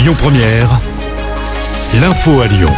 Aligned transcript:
Lyon 0.00 0.14
Première, 0.16 0.80
l'info 2.00 2.40
à 2.40 2.46
Lyon. 2.46 2.70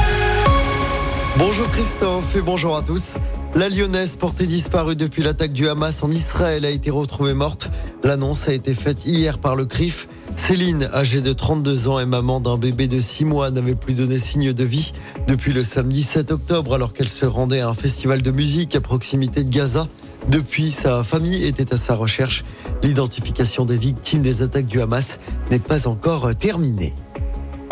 Bonjour 1.39 1.71
Christophe 1.71 2.34
et 2.34 2.41
bonjour 2.41 2.76
à 2.76 2.83
tous. 2.83 3.15
La 3.55 3.68
lyonnaise 3.68 4.17
portée 4.17 4.45
disparue 4.45 4.97
depuis 4.97 5.23
l'attaque 5.23 5.53
du 5.53 5.69
Hamas 5.69 6.03
en 6.03 6.11
Israël 6.11 6.65
a 6.65 6.71
été 6.71 6.91
retrouvée 6.91 7.33
morte. 7.33 7.71
L'annonce 8.03 8.48
a 8.48 8.53
été 8.53 8.75
faite 8.75 9.07
hier 9.07 9.39
par 9.39 9.55
le 9.55 9.66
CRIF. 9.66 10.09
Céline, 10.35 10.91
âgée 10.93 11.21
de 11.21 11.32
32 11.32 11.87
ans 11.87 12.00
et 12.00 12.07
maman 12.07 12.41
d'un 12.41 12.59
bébé 12.59 12.89
de 12.89 12.98
6 12.98 13.25
mois, 13.25 13.52
n'avait 13.52 13.77
plus 13.77 13.95
donné 13.95 14.18
signe 14.18 14.52
de 14.52 14.64
vie 14.64 14.91
depuis 15.29 15.52
le 15.52 15.62
samedi 15.62 16.02
7 16.02 16.32
octobre 16.32 16.75
alors 16.75 16.93
qu'elle 16.93 17.09
se 17.09 17.25
rendait 17.25 17.61
à 17.61 17.68
un 17.68 17.75
festival 17.75 18.20
de 18.20 18.32
musique 18.32 18.75
à 18.75 18.80
proximité 18.80 19.45
de 19.45 19.54
Gaza. 19.54 19.86
Depuis, 20.29 20.73
sa 20.73 21.04
famille 21.04 21.45
était 21.45 21.73
à 21.73 21.77
sa 21.77 21.95
recherche. 21.95 22.43
L'identification 22.82 23.64
des 23.64 23.79
victimes 23.79 24.23
des 24.23 24.43
attaques 24.43 24.66
du 24.66 24.80
Hamas 24.80 25.20
n'est 25.52 25.61
pas 25.61 25.86
encore 25.86 26.34
terminée. 26.34 26.95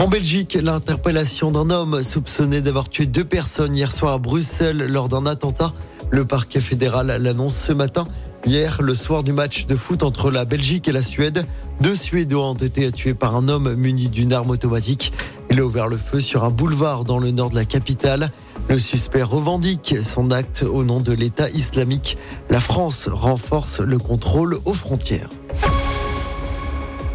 En 0.00 0.08
Belgique, 0.08 0.56
l'interpellation 0.58 1.50
d'un 1.50 1.68
homme 1.68 2.02
soupçonné 2.02 2.62
d'avoir 2.62 2.88
tué 2.88 3.04
deux 3.04 3.22
personnes 3.22 3.76
hier 3.76 3.92
soir 3.92 4.14
à 4.14 4.18
Bruxelles 4.18 4.86
lors 4.88 5.10
d'un 5.10 5.26
attentat. 5.26 5.74
Le 6.08 6.24
parquet 6.24 6.62
fédéral 6.62 7.14
l'annonce 7.20 7.58
ce 7.58 7.74
matin. 7.74 8.08
Hier, 8.46 8.80
le 8.80 8.94
soir 8.94 9.22
du 9.22 9.34
match 9.34 9.66
de 9.66 9.76
foot 9.76 10.02
entre 10.02 10.30
la 10.30 10.46
Belgique 10.46 10.88
et 10.88 10.92
la 10.92 11.02
Suède, 11.02 11.44
deux 11.82 11.94
Suédois 11.94 12.48
ont 12.48 12.54
été 12.54 12.90
tués 12.92 13.12
par 13.12 13.36
un 13.36 13.46
homme 13.48 13.74
muni 13.74 14.08
d'une 14.08 14.32
arme 14.32 14.48
automatique. 14.48 15.12
Il 15.50 15.60
a 15.60 15.64
ouvert 15.66 15.86
le 15.86 15.98
feu 15.98 16.20
sur 16.20 16.44
un 16.44 16.50
boulevard 16.50 17.04
dans 17.04 17.18
le 17.18 17.30
nord 17.30 17.50
de 17.50 17.56
la 17.56 17.66
capitale. 17.66 18.32
Le 18.70 18.78
suspect 18.78 19.22
revendique 19.22 19.96
son 20.02 20.30
acte 20.30 20.62
au 20.62 20.82
nom 20.82 21.00
de 21.00 21.12
l'État 21.12 21.50
islamique. 21.50 22.16
La 22.48 22.60
France 22.60 23.06
renforce 23.12 23.80
le 23.80 23.98
contrôle 23.98 24.60
aux 24.64 24.72
frontières. 24.72 25.28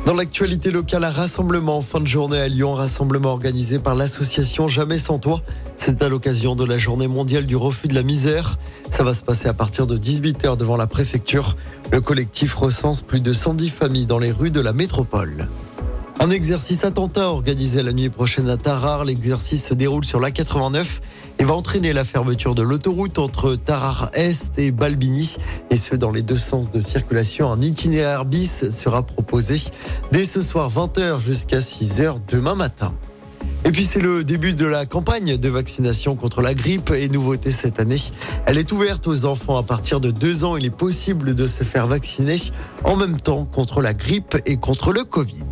Dans 0.05 0.14
l'actualité 0.14 0.70
locale, 0.70 1.04
un 1.04 1.09
rassemblement 1.09 1.80
en 1.80 1.82
fin 1.82 2.00
de 2.00 2.05
journée 2.05 2.38
à 2.38 2.48
Lyon, 2.48 2.73
rassemblement 2.73 3.30
organisé 3.30 3.80
par 3.80 3.96
l'association 3.96 4.68
Jamais 4.68 4.99
sans 4.99 5.18
toi. 5.18 5.41
C'est 5.76 6.04
à 6.04 6.10
l'occasion 6.10 6.55
de 6.55 6.63
la 6.63 6.77
journée 6.77 7.07
mondiale 7.07 7.48
du 7.48 7.55
refus 7.55 7.88
de 7.88 7.96
la 7.96 8.04
misère. 8.04 8.60
Ça 8.91 9.04
va 9.04 9.16
se 9.16 9.24
passer 9.24 9.48
à 9.48 9.55
partir 9.55 9.88
de 9.88 9.98
18h 9.98 10.57
devant 10.57 10.77
la 10.77 10.85
préfecture. 10.85 11.55
Le 11.91 12.02
collectif 12.02 12.54
recense 12.54 13.02
plus 13.02 13.20
de 13.20 13.34
110 13.34 13.70
familles 13.70 14.05
dans 14.05 14.20
les 14.20 14.32
rues 14.32 14.52
de 14.52 14.62
la 14.62 14.74
métropole. 14.74 15.48
Un 16.20 16.30
exercice 16.30 16.85
attentat 16.85 17.30
organisé 17.30 17.84
la 17.84 17.91
nuit 17.91 18.10
prochaine 18.10 18.49
à 18.49 18.58
Tarare. 18.58 19.05
L'exercice 19.05 19.68
se 19.68 19.74
déroule 19.74 20.05
sur 20.05 20.20
l'A89 20.20 20.85
et 21.40 21.44
va 21.44 21.54
entraîner 21.54 21.91
la 21.91 22.05
fermeture 22.05 22.55
de 22.55 22.63
l'autoroute 22.63 23.20
entre 23.20 23.55
Tarare 23.55 24.10
Est 24.13 24.57
et 24.57 24.72
Balbini, 24.72 25.35
et 25.70 25.77
ce 25.77 25.96
dans 25.96 26.12
les 26.12 26.22
deux 26.22 26.38
sens 26.38 26.72
de 26.72 26.80
circulation. 26.80 27.52
Un 27.52 27.62
itinéraire 27.62 28.24
bis 28.24 28.70
sera 28.70 29.04
proposé 29.04 29.55
dès 30.12 30.26
ce 30.26 30.41
soir 30.41 30.72
20h 30.72 31.20
jusqu'à 31.20 31.60
6h 31.60 32.16
demain 32.29 32.55
matin. 32.55 32.94
Et 33.66 33.72
puis 33.72 33.84
c'est 33.84 34.02
le 34.02 34.24
début 34.24 34.54
de 34.54 34.66
la 34.66 34.85
campagne 34.85 35.38
de 35.38 35.50
vaccination 35.50 36.16
contre 36.16 36.41
la 36.41 36.54
grippe 36.54 36.91
et 36.91 37.10
nouveauté 37.10 37.52
cette 37.52 37.79
année. 37.79 38.02
Elle 38.46 38.57
est 38.57 38.72
ouverte 38.72 39.05
aux 39.07 39.26
enfants 39.26 39.57
à 39.57 39.63
partir 39.63 40.00
de 40.00 40.12
2 40.12 40.46
ans. 40.46 40.55
Il 40.55 40.66
est 40.66 40.70
possible 40.70 41.35
de 41.35 41.46
se 41.46 41.63
faire 41.63 41.88
vacciner 41.88 42.38
en 42.84 42.96
même 42.96 43.18
temps 43.20 43.46
contre 43.46 43.82
la 43.82 43.94
grippe 43.94 44.38
et 44.46 44.57
contre 44.57 44.94
le 44.94 45.04
Covid. 45.04 45.46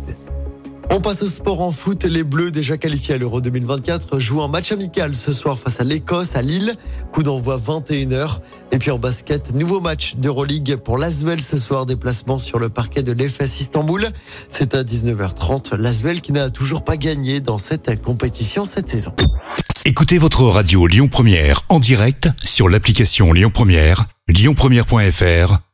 On 0.90 1.00
passe 1.00 1.22
au 1.22 1.26
sport 1.26 1.60
en 1.60 1.72
foot. 1.72 2.04
Les 2.04 2.22
Bleus, 2.22 2.50
déjà 2.50 2.76
qualifiés 2.76 3.14
à 3.14 3.18
l'Euro 3.18 3.40
2024, 3.40 4.20
jouent 4.20 4.42
un 4.42 4.48
match 4.48 4.72
amical 4.72 5.14
ce 5.16 5.32
soir 5.32 5.58
face 5.58 5.80
à 5.80 5.84
l'Écosse 5.84 6.36
à 6.36 6.42
Lille. 6.42 6.74
Coup 7.12 7.22
d'envoi 7.22 7.58
21h. 7.58 8.38
Et 8.72 8.78
puis 8.78 8.90
en 8.90 8.98
basket, 8.98 9.54
nouveau 9.54 9.80
match 9.80 10.16
d'Euroleague 10.16 10.76
pour 10.76 10.98
l'Asvel 10.98 11.40
ce 11.40 11.58
soir. 11.58 11.86
Déplacement 11.86 12.38
sur 12.38 12.58
le 12.58 12.68
parquet 12.68 13.02
de 13.02 13.12
l'EFS 13.12 13.60
Istanbul. 13.60 14.08
C'est 14.48 14.74
à 14.74 14.82
19h30. 14.82 15.76
L'Asvel 15.76 16.20
qui 16.20 16.32
n'a 16.32 16.50
toujours 16.50 16.84
pas 16.84 16.96
gagné 16.96 17.40
dans 17.40 17.58
cette 17.58 18.02
compétition 18.02 18.64
cette 18.64 18.90
saison. 18.90 19.12
Écoutez 19.84 20.18
votre 20.18 20.44
radio 20.44 20.86
Lyon 20.86 21.08
Première 21.08 21.62
en 21.68 21.78
direct 21.78 22.30
sur 22.44 22.68
l'application 22.68 23.32
Lyon 23.32 23.50
Première, 23.52 24.06
lyonpremière.fr 24.28 25.58